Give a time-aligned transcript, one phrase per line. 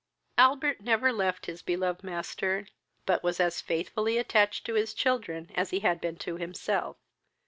[0.39, 2.65] Albert never left his beloved master,
[3.05, 6.97] but was as faithfully attached to his children as he had been to himself.